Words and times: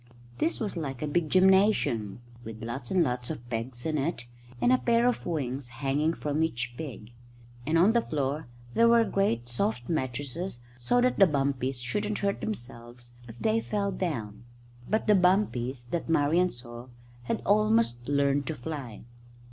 This 0.39 0.59
was 0.59 0.75
like 0.75 1.03
a 1.03 1.07
big 1.07 1.29
gymnasium, 1.29 2.21
with 2.43 2.63
lots 2.63 2.89
and 2.89 3.03
lots 3.03 3.29
of 3.29 3.47
pegs 3.51 3.85
in 3.85 3.99
it, 3.99 4.25
and 4.59 4.73
a 4.73 4.79
pair 4.79 5.07
of 5.07 5.27
wings 5.27 5.67
hanging 5.69 6.15
from 6.15 6.41
each 6.41 6.73
peg; 6.75 7.11
and 7.67 7.77
on 7.77 7.93
the 7.93 8.01
floor 8.01 8.47
there 8.73 8.87
were 8.87 9.03
great 9.03 9.47
soft 9.47 9.89
mattresses 9.89 10.59
so 10.79 11.01
that 11.01 11.19
the 11.19 11.27
bumpies 11.27 11.79
shouldn't 11.81 12.17
hurt 12.17 12.41
themselves 12.41 13.13
if 13.27 13.37
they 13.39 13.61
fell 13.61 13.91
down. 13.91 14.43
But 14.89 15.05
the 15.05 15.13
bumpies 15.13 15.85
that 15.91 16.09
Marian 16.09 16.51
saw 16.51 16.87
had 17.25 17.43
almost 17.45 18.09
learned 18.09 18.47
to 18.47 18.55
fly. 18.55 19.03